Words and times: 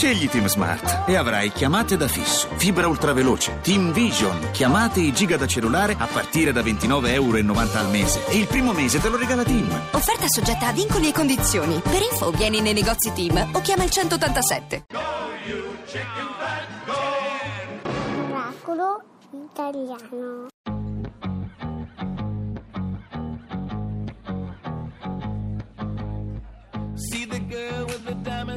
Scegli 0.00 0.30
Team 0.30 0.46
Smart 0.46 1.06
e 1.06 1.14
avrai 1.14 1.52
chiamate 1.52 1.94
da 1.98 2.08
fisso, 2.08 2.48
fibra 2.56 2.88
ultraveloce, 2.88 3.58
Team 3.60 3.92
Vision, 3.92 4.48
chiamate 4.50 5.00
e 5.00 5.12
giga 5.12 5.36
da 5.36 5.46
cellulare 5.46 5.94
a 5.98 6.06
partire 6.06 6.52
da 6.52 6.62
29,90 6.62 7.08
euro 7.10 7.36
al 7.36 7.90
mese. 7.90 8.26
E 8.28 8.38
il 8.38 8.46
primo 8.46 8.72
mese 8.72 8.98
te 8.98 9.10
lo 9.10 9.18
regala 9.18 9.44
Team. 9.44 9.68
Offerta 9.90 10.24
soggetta 10.26 10.68
a 10.68 10.72
vincoli 10.72 11.10
e 11.10 11.12
condizioni. 11.12 11.78
Per 11.80 12.00
info 12.00 12.30
vieni 12.30 12.62
nei 12.62 12.72
negozi 12.72 13.12
Team 13.12 13.50
o 13.52 13.60
chiama 13.60 13.84
il 13.84 13.90
187. 13.90 14.84
Miracolo 18.26 19.02
italiano. 19.32 20.49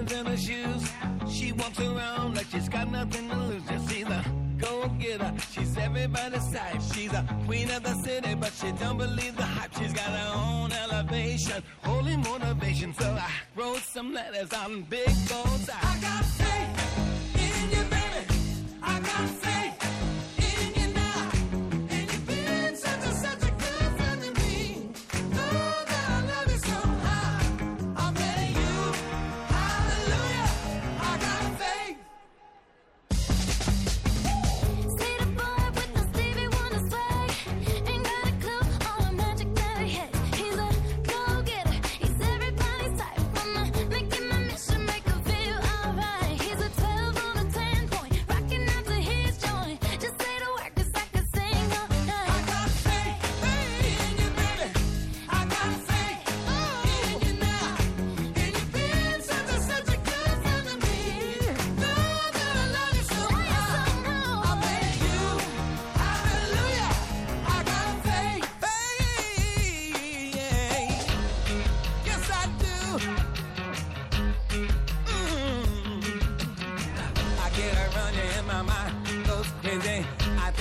Diamonds 0.04 0.14
in 0.14 0.26
her 0.26 0.38
shoes. 0.38 0.92
She 1.30 1.52
walks 1.52 1.80
around 1.80 2.36
like 2.36 2.48
she's 2.52 2.70
got 2.70 2.92
nothing 2.92 3.30
to 3.30 3.36
lose. 3.36 3.64
Just 3.64 3.90
see 3.90 4.04
the 4.04 4.24
go 4.58 4.90
getter. 5.00 5.34
She's 5.52 5.78
everybody's 5.78 6.52
type. 6.52 6.82
She's 6.94 7.12
a 7.14 7.26
queen 7.46 7.70
of 7.72 7.84
the 7.84 7.96
city, 7.96 8.36
but 8.36 8.52
she 8.54 8.72
don't 8.74 8.98
believe 8.98 9.36
the 9.36 9.44
hype. 9.44 9.74
She's 9.78 9.94
got 9.94 10.06
her 10.06 10.34
own 10.36 10.72
elevation, 10.72 11.64
holy 11.84 12.18
motivation. 12.18 12.94
So 12.94 13.06
I 13.06 13.30
wrote 13.56 13.78
some 13.78 14.14
letters 14.14 14.52
on 14.54 14.84
big 14.84 15.08
goals. 15.30 15.70
I 15.70 15.98
got 16.02 16.26
faith 16.26 17.36
in 17.36 17.72
you, 17.72 17.84
baby. 17.90 18.78
I 18.82 19.00
got 19.00 19.30
faith 19.30 19.53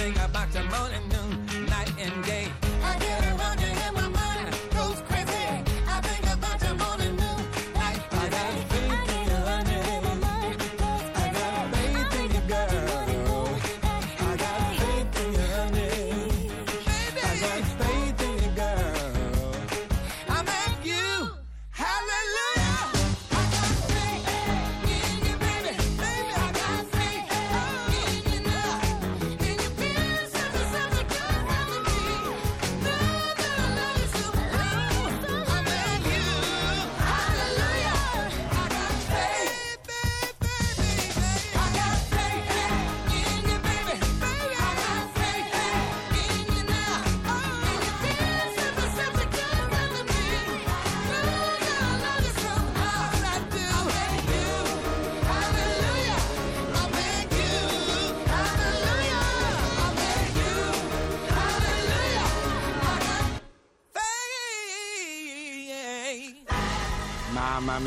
Think 0.03 0.17
about 0.17 0.51
the 0.51 0.65
morning, 0.65 1.09
noon, 1.11 1.67
night 1.67 1.93
and 2.01 2.25
day. 2.25 2.42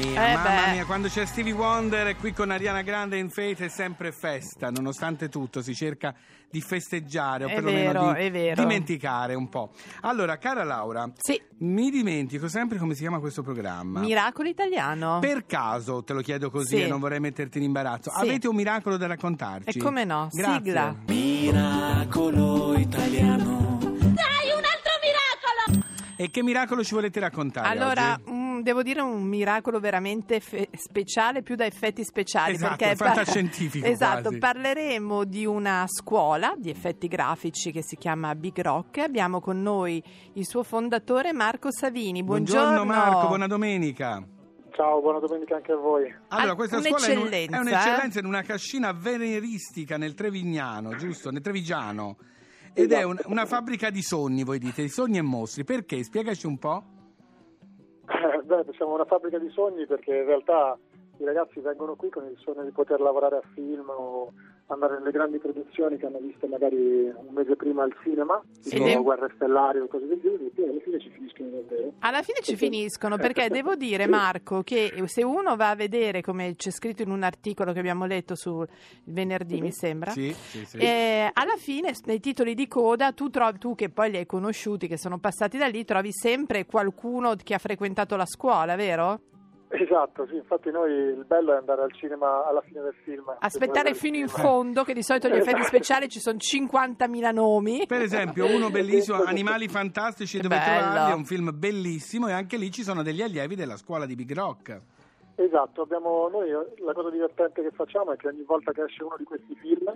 Mia, 0.10 0.30
Eh 0.30 0.34
mamma 0.36 0.66
beh. 0.66 0.72
mia, 0.72 0.86
quando 0.86 1.08
c'è 1.08 1.26
Stevie 1.26 1.54
Wonder 1.54 2.16
qui 2.18 2.34
con 2.34 2.52
Ariana 2.52 2.82
Grande 2.82 3.18
in 3.18 3.30
Fate 3.30 3.66
è 3.66 3.70
sempre 3.70 4.12
festa, 4.12 4.70
nonostante 4.70 5.30
tutto 5.30 5.62
si 5.62 5.74
cerca 5.76 6.14
di 6.50 6.62
festeggiare 6.62 7.44
o 7.46 7.48
È 7.48 7.54
perlomeno 7.54 8.14
vero, 8.14 8.30
di 8.30 8.54
dimenticare 8.54 9.34
un 9.34 9.50
po'. 9.50 9.72
Allora, 10.02 10.38
cara 10.38 10.64
Laura, 10.64 11.10
Sì, 11.18 11.42
mi 11.60 11.90
dimentico 11.92 12.48
sempre 12.48 12.78
come 12.78 12.94
si 12.94 13.02
chiama 13.02 13.20
questo 13.20 13.42
programma. 13.42 14.00
Miracolo 14.00 14.48
Italiano. 14.48 15.20
Per 15.20 15.46
caso, 15.46 16.04
te 16.04 16.14
lo 16.14 16.22
chiedo 16.22 16.50
così 16.50 16.78
Sì. 16.78 16.82
e 16.84 16.88
non 16.88 17.00
vorrei 17.00 17.20
metterti 17.20 17.58
in 17.58 17.66
imbarazzo, 17.66 18.12
Sì. 18.12 18.22
avete 18.22 18.48
un 18.48 18.56
miracolo 18.56 18.96
da 18.98 19.08
raccontarci? 19.08 19.78
E 19.78 19.82
come 19.82 20.04
no, 20.06 20.30
Grazie. 20.32 20.54
sigla. 20.64 20.96
Miracolo 21.08 22.78
italiano. 22.78 23.64
E 26.18 26.32
che 26.32 26.42
miracolo 26.42 26.82
ci 26.82 26.94
volete 26.94 27.20
raccontare 27.20 27.68
Allora, 27.68 28.14
oggi? 28.14 28.32
Devo 28.64 28.84
dire 28.84 29.02
un 29.02 29.24
miracolo 29.24 29.80
veramente 29.80 30.40
fe- 30.40 30.70
speciale, 30.74 31.42
più 31.42 31.56
da 31.56 31.66
effetti 31.66 32.04
speciali. 32.04 32.54
Esatto, 32.54 32.76
perché 32.78 32.96
fantascientifico 32.96 33.86
esatto, 33.88 34.22
quasi. 34.24 34.38
parleremo 34.38 35.24
di 35.24 35.46
una 35.46 35.86
scuola 35.88 36.54
di 36.58 36.70
effetti 36.70 37.08
grafici 37.08 37.72
che 37.72 37.82
si 37.84 37.96
chiama 37.98 38.34
Big 38.36 38.60
Rock. 38.62 39.00
Abbiamo 39.00 39.40
con 39.40 39.62
noi 39.62 40.02
il 40.34 40.46
suo 40.46 40.64
fondatore 40.64 41.34
Marco 41.34 41.72
Savini. 41.72 42.24
Buongiorno, 42.24 42.86
Marco, 42.86 43.28
buona 43.28 43.48
domenica. 43.48 44.24
Ciao, 44.76 45.00
buona 45.00 45.20
domenica 45.20 45.56
anche 45.56 45.72
a 45.72 45.78
voi. 45.78 46.14
Allora, 46.28 46.56
questa 46.56 46.82
scuola 46.82 47.06
è, 47.06 47.16
un- 47.16 47.22
un'eccellenza, 47.22 47.56
è 47.56 47.60
un'eccellenza 47.62 48.20
in 48.20 48.26
una 48.26 48.42
cascina 48.42 48.92
veneristica 48.92 49.98
nel 49.98 50.14
Trevignano, 50.14 50.96
giusto? 50.98 51.32
Nel 51.32 51.42
Trevigiano. 51.42 52.18
Ed 52.74 52.92
è 52.92 53.04
un- 53.04 53.18
una 53.28 53.46
fabbrica 53.46 53.90
di 53.90 54.02
sogni, 54.02 54.44
voi 54.44 54.60
dite, 54.60 54.82
di 54.82 54.90
sogni 54.90 55.18
e 55.18 55.22
mostri. 55.22 55.64
Perché? 55.64 56.04
Spiegaci 56.04 56.46
un 56.46 56.58
po'. 56.58 56.84
Eh, 58.60 58.64
Beh, 58.64 58.74
siamo 58.74 58.94
una 58.94 59.06
fabbrica 59.06 59.38
di 59.38 59.50
sogni 59.50 59.86
perché 59.86 60.16
in 60.16 60.26
realtà 60.26 60.78
i 61.18 61.26
ragazzi 61.26 61.60
vengono 61.60 61.96
qui 61.96 62.10
con 62.10 62.26
il 62.26 62.38
sogno 62.38 62.64
di 62.64 62.72
poter 62.72 63.02
lavorare 63.02 63.38
a 63.38 63.42
film 63.54 63.90
o 63.90 64.32
andare 64.68 64.98
nelle 64.98 65.12
grandi 65.12 65.38
produzioni 65.38 65.98
che 65.98 66.06
hanno 66.08 66.20
visto 66.20 66.48
magari 66.48 66.76
un 66.76 67.34
mese 67.34 67.56
prima 67.56 67.84
al 67.84 67.96
cinema, 68.04 68.42
tipo 68.64 69.04
Guerre 69.04 69.32
Stellari 69.36 69.80
o 69.80 69.88
cose 69.88 70.08
del 70.08 70.20
genere, 70.20 70.46
e 70.46 70.50
poi 70.50 70.70
alla 70.70 70.80
fine 70.80 71.00
ci 71.00 71.10
finiscono 71.10 71.50
davvero. 71.50 71.94
Alla 72.00 72.22
fine 72.24 72.40
ci 72.42 72.56
finiscono 72.56 73.18
perché 73.18 73.50
devo 73.50 73.76
dire 73.76 74.08
Marco 74.08 74.64
che 74.64 74.92
se 75.06 75.24
uno 75.24 75.56
va 75.56 75.70
a 75.70 75.76
vedere 75.76 76.22
come 76.22 76.56
c'è 76.56 76.72
scritto 76.72 77.04
in 77.04 77.12
un 77.12 77.24
articolo 77.24 77.74
che 77.74 77.80
abbiamo 77.80 78.06
letto 78.06 78.36
sul 78.36 78.68
venerdì 79.06 79.62
mi 79.62 79.72
sembra 79.72 80.12
Sì, 80.12 80.32
sì, 80.34 80.66
sì. 80.66 80.78
eh, 80.78 81.30
alla 81.32 81.58
fine 81.58 81.94
nei 82.06 82.20
titoli 82.20 82.56
di 82.56 82.68
coda 82.68 83.12
tu 83.12 83.30
trovi 83.30 83.60
tu 83.60 83.76
che 83.76 83.90
poi 83.90 84.10
li 84.12 84.18
hai 84.18 84.26
conosciuti 84.26 84.88
che 84.88 84.98
sono 84.98 85.20
passati 85.20 85.58
da 85.58 85.68
lì 85.68 85.86
trovi 85.86 86.12
sempre 86.12 86.66
qualcuno 86.66 87.36
che 87.42 87.54
ha 87.54 87.60
frequentato 87.60 88.16
la 88.16 88.26
scuola 88.26 88.76
vero? 88.76 89.20
Esatto, 89.78 90.26
sì, 90.28 90.36
infatti 90.36 90.72
noi 90.72 90.92
il 90.92 91.26
bello 91.26 91.54
è 91.54 91.58
andare 91.58 91.82
al 91.82 91.94
cinema 91.94 92.48
alla 92.48 92.62
fine 92.62 92.82
del 92.82 92.96
film. 93.04 93.36
aspettare 93.40 93.94
Se 93.94 94.00
fino 94.00 94.16
in 94.16 94.30
fondo 94.30 94.84
che 94.84 94.94
di 94.94 95.04
solito 95.04 95.28
gli 95.28 95.36
effetti 95.36 95.64
speciali 95.64 96.08
ci 96.08 96.20
sono 96.20 96.38
50.000 96.38 97.34
nomi 97.34 97.86
Per 97.86 98.02
esempio, 98.02 98.46
uno 98.46 98.70
bellissimo, 98.70 99.22
Animali 99.24 99.68
Fantastici, 99.68 100.40
dove 100.40 100.56
bello. 100.56 100.80
trovarli, 100.80 101.12
è 101.12 101.16
un 101.16 101.26
film 101.26 101.52
bellissimo 101.54 102.28
e 102.30 102.32
anche 102.32 102.58
lì 102.58 102.72
ci 102.72 102.84
sono 102.84 103.04
degli 103.04 103.22
allievi 103.22 103.56
della 103.56 103.76
scuola 103.76 104.06
di 104.06 104.16
Big 104.16 104.34
Rock. 104.34 104.82
Esatto, 105.36 105.82
abbiamo, 105.82 106.30
noi 106.30 106.50
la 106.50 106.94
cosa 106.94 107.10
divertente 107.10 107.62
che 107.62 107.72
facciamo 107.72 108.14
è 108.14 108.16
che 108.16 108.30
ogni 108.30 108.44
volta 108.44 108.72
che 108.72 108.84
esce 108.84 109.04
uno 109.04 109.16
di 109.18 109.26
questi 109.26 109.54
film 109.56 109.94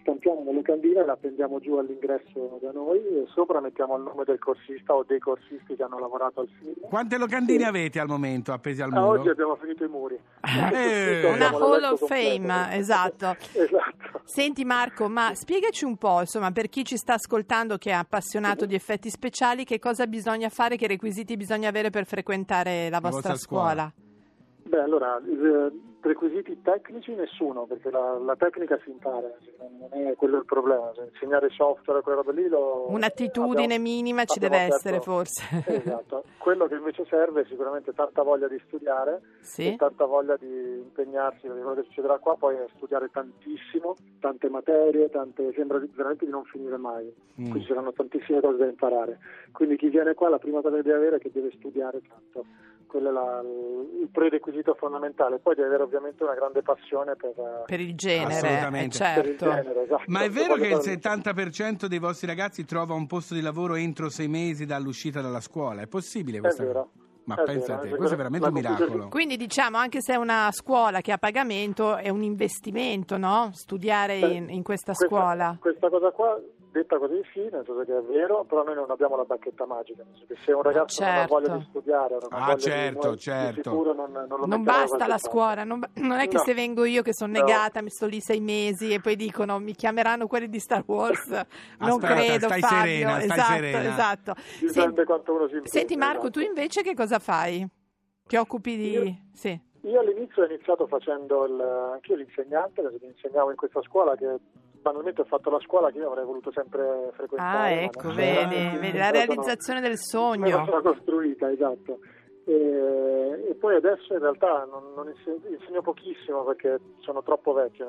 stampiamo 0.00 0.40
una 0.40 0.52
locandina 0.52 1.02
e 1.02 1.04
la 1.04 1.12
appendiamo 1.12 1.58
giù 1.60 1.74
all'ingresso 1.76 2.58
da 2.60 2.72
noi 2.72 2.98
e 2.98 3.24
sopra 3.34 3.60
mettiamo 3.60 3.96
il 3.96 4.02
nome 4.02 4.24
del 4.24 4.38
corsista 4.38 4.94
o 4.94 5.04
dei 5.04 5.18
corsisti 5.18 5.74
che 5.76 5.82
hanno 5.82 5.98
lavorato 5.98 6.40
al 6.40 6.48
film. 6.58 6.74
Quante 6.88 7.18
locandine 7.18 7.64
avete 7.64 8.00
al 8.00 8.08
momento 8.08 8.52
appesi 8.52 8.82
al 8.82 8.92
Ah, 8.92 9.00
muro? 9.00 9.20
oggi 9.20 9.28
abbiamo 9.28 9.56
finito 9.56 9.84
i 9.84 9.88
muri. 9.88 10.18
Eh, 10.72 11.32
Una 11.34 11.48
Hall 11.50 11.82
of. 11.84 12.06
Fame, 12.06 12.76
esatto. 12.76 13.36
esatto. 13.52 14.20
Senti 14.24 14.64
Marco, 14.64 15.08
ma 15.08 15.34
spiegaci 15.34 15.84
un 15.84 15.96
po', 15.96 16.20
insomma, 16.20 16.50
per 16.52 16.68
chi 16.68 16.84
ci 16.84 16.96
sta 16.96 17.14
ascoltando 17.14 17.76
che 17.78 17.90
è 17.90 17.94
appassionato 17.94 18.64
di 18.66 18.74
effetti 18.74 19.10
speciali, 19.10 19.64
che 19.64 19.78
cosa 19.78 20.06
bisogna 20.06 20.48
fare, 20.48 20.76
che 20.76 20.86
requisiti 20.86 21.36
bisogna 21.36 21.68
avere 21.68 21.90
per 21.90 22.06
frequentare 22.06 22.88
la 22.90 23.00
vostra, 23.00 23.30
vostra 23.30 23.34
scuola. 23.36 23.92
scuola? 23.92 23.92
Beh, 24.70 24.78
allora, 24.78 25.20
eh, 25.26 25.72
requisiti 26.00 26.62
tecnici 26.62 27.12
nessuno, 27.12 27.64
perché 27.66 27.90
la, 27.90 28.16
la 28.24 28.36
tecnica 28.36 28.78
si 28.84 28.90
impara, 28.90 29.28
cioè, 29.42 29.68
non 29.68 30.06
è 30.06 30.14
quello 30.14 30.36
il 30.36 30.44
problema. 30.44 30.92
Cioè, 30.94 31.06
insegnare 31.12 31.48
software, 31.50 32.02
quella 32.02 32.18
roba 32.18 32.30
lì, 32.30 32.46
lo, 32.46 32.86
Un'attitudine 32.88 33.64
abbiamo- 33.64 33.82
minima 33.82 34.24
ci 34.26 34.38
deve 34.38 34.54
aperto- 34.58 34.74
essere 34.76 35.00
forse. 35.00 35.42
Esatto. 35.66 36.22
Quello 36.38 36.68
che 36.68 36.76
invece 36.76 37.04
serve 37.06 37.40
è 37.40 37.44
sicuramente 37.46 37.92
tanta 37.92 38.22
voglia 38.22 38.46
di 38.46 38.62
studiare 38.68 39.20
Sì? 39.40 39.72
e 39.72 39.76
tanta 39.76 40.04
voglia 40.04 40.36
di 40.36 40.46
impegnarsi, 40.46 41.48
perché 41.48 41.62
quello 41.62 41.74
che 41.80 41.86
succederà 41.88 42.18
qua 42.18 42.36
poi 42.36 42.54
è 42.54 42.66
studiare 42.76 43.10
tantissimo, 43.10 43.96
tante 44.20 44.48
materie, 44.48 45.10
tante, 45.10 45.52
sembra 45.54 45.82
veramente 45.96 46.26
di 46.26 46.30
non 46.30 46.44
finire 46.44 46.76
mai. 46.76 47.12
Mm. 47.40 47.50
Qui 47.50 47.60
ci 47.62 47.66
saranno 47.66 47.92
tantissime 47.92 48.40
cose 48.40 48.56
da 48.58 48.66
imparare. 48.66 49.18
Quindi 49.50 49.74
chi 49.76 49.88
viene 49.88 50.14
qua 50.14 50.28
la 50.28 50.38
prima 50.38 50.60
cosa 50.60 50.76
che 50.76 50.82
deve 50.82 50.96
avere 50.96 51.16
è 51.16 51.18
che 51.18 51.32
deve 51.32 51.50
studiare 51.56 52.00
tanto. 52.08 52.44
Quello 52.90 53.08
è 53.08 53.12
la- 53.12 53.40
il 54.00 54.08
prerequisito 54.10 54.74
fondamentale. 54.74 55.38
Poi 55.38 55.54
deve 55.54 55.68
avere 55.68 55.84
ovviamente 55.84 56.24
una 56.24 56.34
grande 56.34 56.60
passione 56.62 57.14
per, 57.14 57.30
eh, 57.36 57.62
Per 57.66 57.78
il 57.80 57.94
genere, 57.94 58.34
Assolutamente. 58.34 58.96
eh, 58.96 59.12
per 59.14 59.24
il 59.26 59.38
certo. 59.38 59.44
genere. 59.54 59.82
esatto. 59.84 60.02
Ma 60.06 60.22
è 60.22 60.28
vero 60.30 60.54
che 60.54 60.66
il 60.66 60.72
fare- 60.72 60.82
70% 60.82 61.86
dei 61.86 61.98
vostri 62.00 62.26
ragazzi 62.26 62.64
trova 62.64 62.94
un 62.94 63.06
posto 63.06 63.34
di 63.34 63.40
lavoro 63.42 63.76
entro 63.76 64.08
sei 64.08 64.26
mesi 64.26 64.66
dall'uscita 64.66 65.20
dalla 65.20 65.40
scuola? 65.40 65.82
È 65.82 65.86
possibile 65.86 66.38
È 66.38 66.40
questa 66.40 66.64
vero. 66.64 66.90
Ma 67.24 67.36
È 67.36 67.44
pensa 67.44 67.76
vero, 67.76 67.86
a 67.86 67.90
te, 67.90 67.96
questo 67.96 68.14
è 68.14 68.16
veramente 68.16 68.46
un 68.48 68.52
miracolo. 68.54 69.08
Quindi 69.08 69.36
diciamo, 69.36 69.76
anche 69.76 70.00
se 70.00 70.14
è 70.14 70.16
una 70.16 70.48
scuola 70.50 71.00
che 71.00 71.12
ha 71.12 71.18
pagamento, 71.18 71.94
è 71.96 72.08
un 72.08 72.22
investimento, 72.24 73.18
no? 73.18 73.50
Studiare 73.52 74.18
Beh, 74.18 74.26
in, 74.26 74.50
in 74.50 74.62
questa 74.64 74.94
questa- 74.94 75.06
scuola. 75.06 75.56
Questa 75.60 75.88
cosa 75.88 76.10
qua, 76.10 76.40
detta 76.70 76.98
così 76.98 77.20
sì, 77.32 77.40
nel 77.40 77.64
senso 77.66 77.84
che 77.84 77.96
è 77.96 78.02
vero, 78.02 78.44
però 78.44 78.62
noi 78.64 78.74
non 78.74 78.90
abbiamo 78.90 79.16
la 79.16 79.24
bacchetta 79.24 79.66
magica. 79.66 80.02
Nel 80.04 80.12
senso 80.18 80.32
che 80.34 80.40
se 80.44 80.52
un 80.52 80.62
ragazzo 80.62 81.02
non 81.02 81.10
ha 81.12 81.16
Certo. 81.18 81.34
voglia 81.34 81.56
di 81.56 81.66
studiare, 81.68 82.18
non 82.20 82.28
ha 82.32 82.36
Ah, 82.36 82.40
voglia 82.40 82.54
di- 82.54 82.60
certo, 82.62 83.10
di, 83.10 83.18
certo. 83.18 83.70
sicuro 83.70 83.92
non, 83.92 84.10
non 84.12 84.26
lo 84.40 84.46
Non 84.46 84.62
basta 84.62 85.06
la 85.06 85.18
scuola, 85.18 85.64
non, 85.64 85.80
non 85.94 86.18
è 86.18 86.28
che 86.28 86.36
No. 86.36 86.42
se 86.42 86.54
vengo 86.54 86.84
io 86.84 87.02
che 87.02 87.12
sono 87.14 87.32
No. 87.32 87.38
negata, 87.44 87.82
mi 87.82 87.90
sto 87.90 88.06
lì 88.06 88.20
sei 88.20 88.40
mesi 88.40 88.92
e 88.92 89.00
poi 89.00 89.16
dicono 89.16 89.58
mi 89.58 89.74
chiameranno 89.74 90.26
quelli 90.26 90.48
di 90.48 90.58
Star 90.58 90.82
Wars. 90.86 91.26
Non 91.80 91.90
Aspetta, 92.02 92.14
credo, 92.14 92.46
stai 92.46 92.60
Fabio. 92.60 92.78
serena, 92.78 93.10
stai 93.20 93.24
esatto, 93.24 93.52
serena. 93.52 93.78
esatto. 93.80 94.34
Dipende 94.60 94.72
Senti, 94.72 95.04
quanto 95.04 95.32
uno 95.32 95.46
si 95.46 95.52
impegna, 95.54 95.66
senti, 95.72 95.96
Marco, 95.96 96.30
tu 96.30 96.38
esatto. 96.38 96.46
invece 96.58 96.82
che 96.82 96.94
cosa 96.94 97.18
fai? 97.18 97.66
Ti 98.26 98.36
occupi 98.36 98.76
di... 98.76 98.90
Io- 98.90 99.16
Sì. 99.32 99.60
Io 99.84 99.98
all'inizio 100.00 100.42
ho 100.42 100.46
iniziato 100.46 100.86
facendo 100.86 101.46
il, 101.46 101.58
anch'io 101.58 102.14
l'insegnante, 102.14 102.82
nel 102.82 102.90
senso 102.90 103.06
che 103.06 103.12
insegnavo 103.12 103.50
in 103.50 103.56
questa 103.56 103.80
scuola 103.82 104.14
che 104.14 104.36
banalmente 104.80 105.20
ho 105.20 105.24
fatto 105.24 105.50
la 105.50 105.60
scuola 105.60 105.90
che 105.90 105.98
io 105.98 106.08
avrei 106.08 106.24
voluto 106.24 106.50
sempre 106.52 107.10
frequentare. 107.14 107.74
Ah, 107.74 107.82
ecco, 107.82 108.12
vedi, 108.12 108.78
vedi, 108.78 108.96
la 108.98 109.04
sono- 109.06 109.10
realizzazione 109.16 109.80
del 109.80 109.90
la 109.92 109.96
sogno. 109.96 110.64
sono 110.64 110.82
costruita, 110.82 111.50
esatto. 111.50 111.98
E, 112.44 113.46
e 113.50 113.54
poi 113.54 113.76
adesso 113.76 114.12
in 114.14 114.20
realtà 114.20 114.64
non, 114.70 114.92
non 114.94 115.08
insegno, 115.08 115.40
insegno 115.56 115.82
pochissimo 115.82 116.42
perché 116.44 116.78
sono 117.00 117.22
troppo 117.22 117.52
vecchio, 117.52 117.88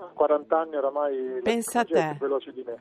a 0.00 0.06
40 0.14 0.58
anni 0.58 0.76
oramai 0.76 1.34
la 1.36 1.40
Pensa 1.42 1.80
a 1.80 1.84
tecnologia 1.84 2.08
è 2.08 2.12
te. 2.12 2.16
più 2.18 2.26
veloce 2.26 2.52
di 2.52 2.64
me. 2.66 2.76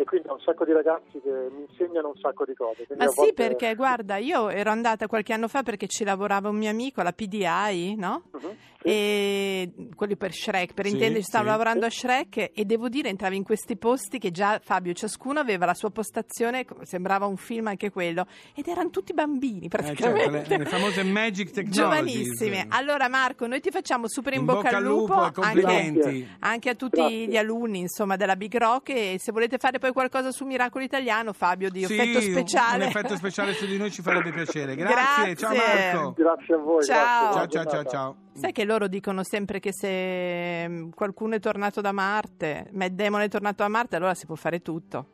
E 0.00 0.04
quindi 0.04 0.28
ho 0.28 0.32
un 0.32 0.40
sacco 0.40 0.64
di 0.64 0.72
ragazzi 0.72 1.20
che 1.20 1.28
mi 1.54 1.66
insegnano 1.68 2.08
un 2.08 2.16
sacco 2.16 2.46
di 2.46 2.54
cose. 2.54 2.86
Ma 2.96 3.04
a 3.04 3.08
sì, 3.08 3.16
volte- 3.16 3.32
perché 3.34 3.74
guarda, 3.74 4.16
io 4.16 4.48
ero 4.48 4.70
andata 4.70 5.06
qualche 5.06 5.34
anno 5.34 5.46
fa 5.46 5.62
perché 5.62 5.86
ci 5.88 6.04
lavorava 6.04 6.48
un 6.48 6.56
mio 6.56 6.70
amico 6.70 7.02
alla 7.02 7.12
PDI, 7.12 7.96
no? 7.96 8.22
Mhm, 8.32 8.56
sì. 8.82 8.88
E 8.88 9.72
quelli 9.94 10.16
per 10.16 10.32
Shrek, 10.32 10.72
per 10.72 10.86
Sì, 10.86 10.92
intenderci, 10.92 11.24
stavo 11.28 11.44
sì. 11.44 11.50
lavorando 11.50 11.84
a 11.84 11.90
Shrek 11.90 12.50
e 12.54 12.64
devo 12.64 12.88
dire 12.88 13.10
entravi 13.10 13.36
in 13.36 13.42
questi 13.42 13.76
posti 13.76 14.18
che 14.18 14.30
già 14.30 14.58
Fabio, 14.62 14.94
ciascuno 14.94 15.38
aveva 15.38 15.66
la 15.66 15.74
sua 15.74 15.90
postazione, 15.90 16.64
sembrava 16.84 17.26
un 17.26 17.36
film 17.36 17.66
anche 17.66 17.90
quello, 17.90 18.26
ed 18.54 18.68
erano 18.68 18.88
tutti 18.88 19.12
bambini 19.12 19.66
Eh, 19.66 19.68
certo, 19.68 20.02
praticamente. 20.06 20.48
le, 20.48 20.56
le 20.56 20.64
famose 20.64 21.02
Magic 21.02 21.50
Technologies. 21.52 21.76
Giovanissime. 21.76 22.64
Allora 22.70 23.08
Marco, 23.10 23.46
noi 23.46 23.60
ti 23.60 23.70
facciamo 23.70 24.08
super 24.08 24.32
in, 24.32 24.40
In 24.40 24.46
bocca, 24.46 24.74
al 24.78 24.82
lupo, 24.82 25.24
e 25.26 25.30
anche, 25.62 26.26
anche 26.38 26.70
a 26.70 26.74
tutti 26.74 27.00
Grazie. 27.00 27.26
gli 27.26 27.36
alunni 27.36 27.80
insomma, 27.80 28.16
della 28.16 28.34
Big 28.36 28.56
Rock 28.56 28.88
e 28.90 29.16
se 29.18 29.30
volete 29.30 29.58
fare 29.58 29.78
poi 29.78 29.89
qualcosa 29.92 30.30
su 30.30 30.44
Miracolo 30.44 30.84
Italiano, 30.84 31.32
Fabio, 31.32 31.70
di 31.70 31.84
Sì, 31.84 31.96
effetto 31.98 32.20
speciale. 32.20 32.84
un 32.84 32.90
effetto 32.90 33.16
speciale 33.16 33.52
su 33.54 33.66
di 33.66 33.76
noi 33.78 33.90
ci 33.90 34.02
farebbe 34.02 34.30
piacere. 34.32 34.74
Grazie, 34.76 35.36
ciao 35.36 35.52
Grazie. 35.52 35.92
Marco. 35.92 36.12
Grazie 36.16 36.54
a 36.54 36.58
voi. 36.58 36.84
Ciao. 36.84 37.32
Ciao, 37.32 37.46
ciao, 37.46 37.64
ciao, 37.64 37.84
ciao. 37.84 38.16
Sai 38.34 38.52
che 38.52 38.64
loro 38.64 38.86
dicono 38.88 39.22
sempre 39.22 39.60
che 39.60 39.72
se 39.72 40.68
mm, 40.68 40.90
qualcuno 40.90 41.34
è 41.34 41.40
tornato 41.40 41.80
da 41.80 41.92
Marte, 41.92 42.68
Matt 42.72 42.90
Damon 42.92 43.20
è 43.22 43.28
tornato 43.28 43.62
da 43.62 43.68
Marte, 43.68 43.96
allora 43.96 44.14
si 44.14 44.26
può 44.26 44.34
fare 44.36 44.60
tutto. 44.62 45.06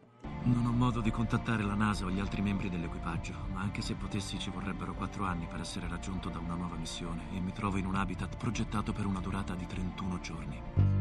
Non 0.42 0.64
ho 0.66 0.70
modo 0.70 1.00
di 1.00 1.10
contattare 1.10 1.64
la 1.64 1.74
NASA 1.74 2.04
o 2.04 2.10
gli 2.10 2.20
altri 2.20 2.40
membri 2.40 2.70
dell'equipaggio, 2.70 3.32
ma 3.52 3.62
anche 3.62 3.82
se 3.82 3.94
potessi 3.94 4.38
ci 4.38 4.50
vorrebbero 4.50 4.94
quattro 4.94 5.24
anni 5.24 5.46
per 5.50 5.60
essere 5.60 5.88
raggiunto 5.88 6.28
da 6.28 6.38
una 6.38 6.54
nuova 6.54 6.76
missione 6.76 7.22
e 7.34 7.40
mi 7.40 7.52
trovo 7.52 7.78
in 7.78 7.86
un 7.86 7.96
habitat 7.96 8.36
progettato 8.36 8.92
per 8.92 9.06
una 9.06 9.18
durata 9.18 9.54
di 9.54 9.66
31 9.66 10.20
giorni. 10.20 10.95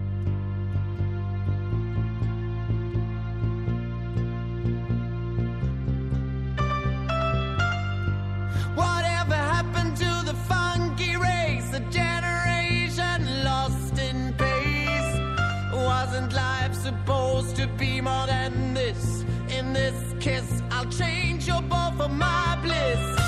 This 19.76 20.16
kiss, 20.22 20.62
I'll 20.72 20.90
change 20.90 21.48
your 21.48 21.62
bow 21.62 21.92
for 21.98 22.08
my 22.08 22.58
bliss. 22.64 23.25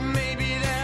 Maybe 0.00 0.58
that. 0.58 0.83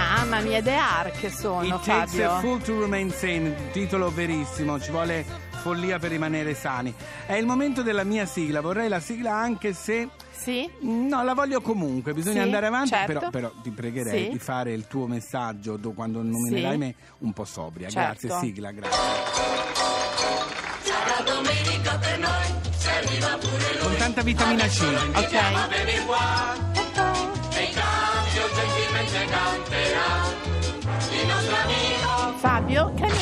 Mamma 0.00 0.40
mia, 0.40 0.62
The 0.62 0.74
Ark 0.74 1.30
sono, 1.30 1.62
It 1.62 1.80
takes 1.84 2.12
Fabio. 2.12 2.30
a 2.32 2.40
fool 2.40 2.60
to 2.62 2.80
remain 2.80 3.10
sane, 3.12 3.70
titolo 3.72 4.10
verissimo, 4.10 4.80
ci 4.80 4.90
vuole 4.90 5.24
follia 5.62 5.98
per 5.98 6.10
rimanere 6.10 6.54
sani. 6.54 6.92
È 7.26 7.34
il 7.34 7.44
momento 7.44 7.82
della 7.82 8.02
mia 8.04 8.24
sigla, 8.24 8.60
vorrei 8.62 8.88
la 8.88 8.98
sigla 9.00 9.34
anche 9.34 9.72
se... 9.74 10.08
Sì? 10.30 10.68
No, 10.80 11.22
la 11.22 11.34
voglio 11.34 11.60
comunque, 11.60 12.14
bisogna 12.14 12.36
Sì, 12.40 12.44
andare 12.44 12.66
avanti, 12.66 12.88
certo. 12.88 13.12
però, 13.12 13.30
però 13.30 13.52
ti 13.62 13.70
pregherei 13.70 14.24
Sì. 14.24 14.30
di 14.30 14.38
fare 14.38 14.72
il 14.72 14.86
tuo 14.86 15.06
messaggio 15.06 15.76
do- 15.76 15.92
quando 15.92 16.22
nominerai 16.22 16.72
Sì. 16.72 16.78
me 16.78 16.94
un 17.18 17.32
po' 17.34 17.44
sobria. 17.44 17.88
Certo. 17.90 18.26
Grazie, 18.26 18.46
sigla, 18.48 18.70
grazie. 18.70 18.98
Con 23.80 23.96
tanta 23.98 24.22
vitamina 24.22 24.66
C. 24.66 24.80
Ok. 25.14 26.69
Fabio, 32.36 32.92
Canino. 32.94 33.16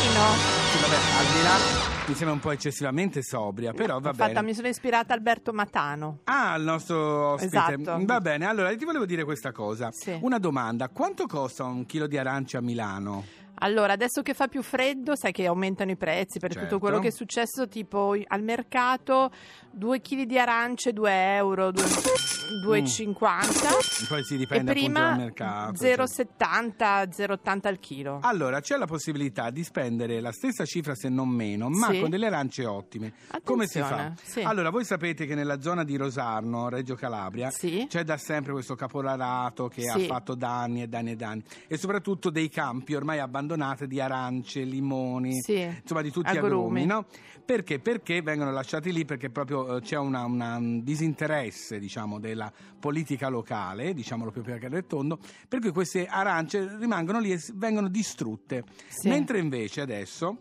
Sì, 0.70 0.78
vabbè, 0.80 0.96
al 0.96 1.26
di 1.32 1.42
là 1.42 1.86
mi 2.08 2.14
sembra 2.14 2.32
un 2.32 2.40
po' 2.40 2.50
eccessivamente 2.52 3.22
sobria, 3.22 3.72
però 3.72 4.00
va 4.00 4.10
Ho 4.10 4.14
fatto- 4.14 4.32
bene. 4.32 4.42
mi 4.46 4.54
sono 4.54 4.68
ispirata 4.68 5.12
a 5.12 5.16
Alberto 5.16 5.52
Matano. 5.52 6.18
Ah, 6.24 6.54
il 6.56 6.64
nostro 6.64 7.32
ospite. 7.34 7.56
Esatto. 7.56 7.98
Va 8.04 8.20
bene, 8.20 8.46
allora 8.46 8.74
ti 8.74 8.84
volevo 8.84 9.04
dire 9.06 9.24
questa 9.24 9.52
cosa. 9.52 9.90
Sì. 9.92 10.16
Una 10.20 10.38
domanda, 10.38 10.88
quanto 10.88 11.26
costa 11.26 11.64
un 11.64 11.84
chilo 11.86 12.06
di 12.06 12.16
arance 12.18 12.56
a 12.56 12.60
Milano? 12.60 13.24
Allora, 13.60 13.92
adesso 13.92 14.22
che 14.22 14.34
fa 14.34 14.46
più 14.48 14.62
freddo, 14.62 15.14
sai 15.16 15.32
che 15.32 15.46
aumentano 15.46 15.90
i 15.90 15.96
prezzi 15.96 16.38
per 16.38 16.52
Certo. 16.52 16.66
tutto 16.68 16.78
quello 16.80 16.98
che 17.00 17.08
è 17.08 17.10
successo, 17.10 17.66
tipo 17.68 18.14
al 18.26 18.42
mercato 18.42 19.30
2 19.72 20.00
kg 20.00 20.22
di 20.22 20.38
arance 20.38 20.92
2 20.92 21.34
euro, 21.36 21.70
2,50 21.72 24.06
Poi 24.08 24.22
si 24.24 24.34
e 24.34 24.36
Mm. 24.36 24.38
dipende 24.38 24.70
appunto 24.70 24.72
prima 24.72 25.00
dal 25.08 25.16
mercato. 25.18 25.76
cioè. 25.76 25.96
0,70, 25.96 27.08
0,80 27.10 27.68
al 27.68 27.78
chilo. 27.80 28.18
Allora, 28.22 28.60
c'è 28.60 28.76
la 28.76 28.86
possibilità 28.86 29.50
di 29.50 29.64
spendere 29.64 30.20
la 30.20 30.32
stessa 30.32 30.64
cifra, 30.64 30.94
se 30.94 31.08
non 31.08 31.28
meno, 31.28 31.68
ma 31.68 31.90
Sì. 31.90 32.00
con 32.00 32.10
delle 32.10 32.26
arance 32.26 32.64
ottime. 32.64 33.12
Come 33.42 33.66
si 33.66 33.80
fa? 33.80 33.86
Attenzione, 33.86 34.16
sì. 34.22 34.40
Allora, 34.42 34.70
voi 34.70 34.84
sapete 34.84 35.26
che 35.26 35.34
nella 35.34 35.60
zona 35.60 35.82
di 35.84 35.96
Rosarno, 35.96 36.68
Reggio 36.68 36.94
Calabria, 36.94 37.50
Sì. 37.50 37.86
c'è 37.88 38.04
da 38.04 38.16
sempre 38.16 38.52
questo 38.52 38.74
caporalato 38.76 39.68
che 39.68 39.88
ha 39.88 39.98
fatto 39.98 40.34
danni 40.34 40.82
e 40.82 40.88
danni 40.88 41.10
e 41.12 41.16
danni. 41.16 41.42
E 41.66 41.76
soprattutto 41.76 42.30
dei 42.30 42.48
campi 42.48 42.94
ormai 42.94 43.18
abbandonati 43.18 43.46
di 43.86 44.00
arance, 44.00 44.60
limoni, 44.62 45.40
Sì. 45.42 45.60
insomma 45.60 46.02
di 46.02 46.10
tutti 46.10 46.28
Agrumi. 46.28 46.46
agrumi, 46.82 46.86
no? 46.86 47.06
Perché? 47.44 47.78
Perché 47.78 48.20
vengono 48.20 48.50
lasciati 48.52 48.92
lì? 48.92 49.04
Perché 49.06 49.30
proprio 49.30 49.76
eh, 49.76 49.80
c'è 49.80 49.96
una- 49.96 50.24
una- 50.24 50.56
un 50.56 50.82
disinteresse, 50.82 51.78
diciamo, 51.78 52.18
della 52.20 52.52
politica 52.78 53.28
locale, 53.28 53.94
diciamolo 53.94 54.30
più 54.30 54.42
per 54.42 54.62
il 54.72 54.84
tondo, 54.86 55.18
per 55.48 55.60
cui 55.60 55.70
queste 55.70 56.06
arance 56.06 56.76
rimangono 56.78 57.20
lì 57.20 57.32
e 57.32 57.40
vengono 57.54 57.88
distrutte. 57.88 58.64
Sì. 58.88 59.08
Mentre 59.08 59.38
invece 59.38 59.80
adesso 59.80 60.36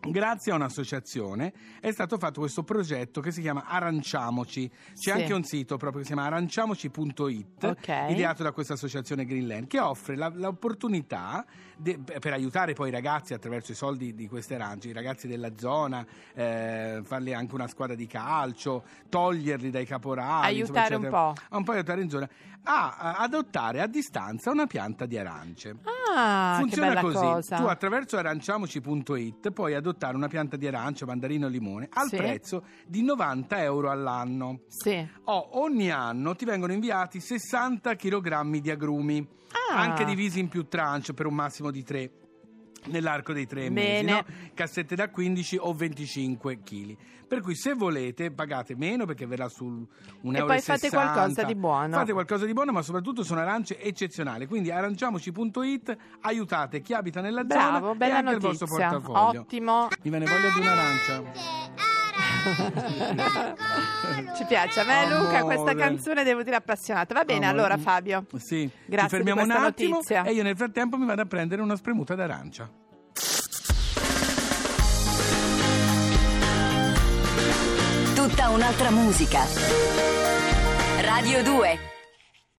Grazie 0.00 0.52
a 0.52 0.54
un'associazione 0.54 1.52
è 1.80 1.90
stato 1.90 2.18
fatto 2.18 2.40
questo 2.40 2.62
progetto 2.62 3.20
che 3.20 3.30
si 3.32 3.40
chiama 3.40 3.64
Aranciamoci. 3.66 4.68
C'è 4.68 4.94
Sì. 4.94 5.10
anche 5.10 5.32
un 5.34 5.42
sito 5.44 5.76
proprio 5.76 6.00
che 6.02 6.06
si 6.08 6.12
chiama 6.14 6.28
aranciamoci.it, 6.28 7.64
Ok. 7.64 7.88
ideato 8.10 8.42
da 8.42 8.52
questa 8.52 8.74
associazione 8.74 9.24
Greenland, 9.24 9.66
che 9.66 9.80
offre 9.80 10.16
la- 10.16 10.30
l'opportunità 10.32 11.44
de- 11.76 11.98
per 11.98 12.32
aiutare 12.32 12.74
poi 12.74 12.88
i 12.88 12.92
ragazzi 12.92 13.34
attraverso 13.34 13.72
i 13.72 13.74
soldi 13.74 14.14
di 14.14 14.28
queste 14.28 14.54
arance, 14.54 14.88
i 14.88 14.92
ragazzi 14.92 15.26
della 15.26 15.50
zona, 15.56 16.06
eh, 16.34 17.00
farli 17.04 17.34
anche 17.34 17.54
una 17.54 17.66
squadra 17.68 17.94
di 17.96 18.06
calcio, 18.06 18.84
toglierli 19.08 19.70
dai 19.70 19.84
caporali. 19.84 20.46
Aiutare 20.46 20.94
insomma, 20.94 21.28
un 21.28 21.34
po'. 21.34 21.56
Un 21.56 21.64
po' 21.64 21.72
aiutare 21.72 22.02
in 22.02 22.08
zona. 22.08 22.28
A, 22.64 22.96
a 22.98 23.14
adottare 23.18 23.80
a 23.80 23.86
distanza 23.86 24.50
una 24.50 24.66
pianta 24.66 25.06
di 25.06 25.16
arance. 25.18 25.70
Ah, 25.82 25.97
Funziona 26.58 26.88
che 26.88 26.94
bella 26.94 27.00
così: 27.00 27.16
cosa. 27.18 27.56
tu 27.56 27.64
attraverso 27.64 28.16
aranciamoci.it 28.16 29.50
puoi 29.52 29.74
adottare 29.74 30.16
una 30.16 30.28
pianta 30.28 30.56
di 30.56 30.66
arancio, 30.66 31.06
mandarino 31.06 31.46
e 31.46 31.50
limone 31.50 31.88
al 31.92 32.08
Sì. 32.08 32.16
prezzo 32.16 32.64
di 32.86 33.02
90 33.02 33.62
euro 33.62 33.90
all'anno. 33.90 34.60
Sì. 34.68 35.06
Oh, 35.24 35.60
ogni 35.60 35.90
anno 35.90 36.34
ti 36.34 36.44
vengono 36.44 36.72
inviati 36.72 37.20
60 37.20 37.94
kg 37.96 38.58
di 38.58 38.70
agrumi, 38.70 39.26
Ah. 39.72 39.80
anche 39.80 40.04
divisi 40.04 40.40
in 40.40 40.48
più 40.48 40.66
tranche 40.68 41.14
per 41.14 41.26
un 41.26 41.34
massimo 41.34 41.70
di 41.70 41.82
3 41.82 42.10
nell'arco 42.86 43.32
dei 43.32 43.46
tre 43.46 43.68
mesi, 43.70 44.04
Bene. 44.04 44.12
no? 44.12 44.24
cassette 44.54 44.94
da 44.94 45.08
15 45.10 45.56
o 45.60 45.72
25 45.74 46.62
kg. 46.62 46.96
Per 47.28 47.40
cui 47.42 47.54
se 47.54 47.74
volete 47.74 48.30
pagate 48.30 48.74
meno 48.74 49.04
perché 49.04 49.26
verrà 49.26 49.48
su 49.48 49.64
un 49.66 50.34
E 50.34 50.38
euro. 50.38 50.46
poi 50.46 50.60
fate 50.62 50.88
qualcosa 50.88 51.42
di 51.42 51.54
buono. 51.54 51.92
Fate 51.96 52.12
qualcosa 52.12 52.46
di 52.46 52.54
buono, 52.54 52.72
ma 52.72 52.80
soprattutto 52.80 53.22
sono 53.22 53.40
arance 53.40 53.78
eccezionali. 53.78 54.46
Quindi 54.46 54.70
aranciamoci.it, 54.70 55.96
aiutate 56.22 56.80
chi 56.80 56.94
abita 56.94 57.20
nella 57.20 57.44
Bravo, 57.44 57.78
zona 57.78 57.92
e 57.92 57.96
bella 57.96 58.16
anche 58.18 58.30
il 58.32 58.38
vostro 58.40 58.66
notizia. 58.66 58.88
portafoglio. 58.88 59.40
Ottimo. 59.42 59.88
Mi 60.02 60.10
viene 60.10 60.24
voglia 60.24 60.48
di 60.54 60.60
un'arancia. 60.60 61.67
Ci 64.36 64.44
piace 64.46 64.80
a 64.80 64.84
me 64.84 65.06
Luca 65.08 65.38
Amore. 65.38 65.56
questa 65.56 65.74
canzone 65.74 66.22
devo 66.24 66.42
dire 66.42 66.56
appassionata. 66.56 67.14
Va 67.14 67.24
bene, 67.24 67.46
Amore. 67.46 67.60
allora 67.62 67.76
Fabio. 67.78 68.24
Sì, 68.36 68.68
Grazie 68.86 69.08
ci 69.08 69.14
fermiamo 69.16 69.42
un 69.42 69.50
attimo 69.50 69.94
notizia. 69.96 70.22
e 70.24 70.32
io 70.32 70.42
nel 70.42 70.56
frattempo 70.56 70.96
mi 70.96 71.06
vado 71.06 71.22
a 71.22 71.26
prendere 71.26 71.62
una 71.62 71.76
spremuta 71.76 72.14
d'arancia. 72.14 72.68
Tutta 78.14 78.50
un'altra 78.50 78.90
musica. 78.90 79.40
Radio 81.00 81.42
2 81.42 81.78